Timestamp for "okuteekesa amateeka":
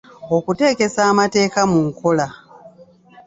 0.35-1.59